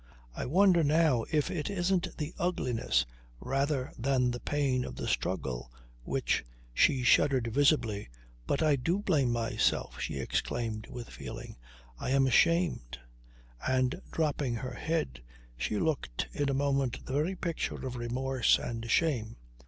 [0.35, 3.05] I wonder now if it isn't the ugliness
[3.39, 6.43] rather than the pain of the struggle which..."
[6.73, 8.09] She shuddered visibly:
[8.47, 11.55] "But I do blame myself," she exclaimed with feeling.
[11.99, 12.97] "I am ashamed."
[13.67, 15.21] And, dropping her head,
[15.55, 19.35] she looked in a moment the very picture of remorse and shame.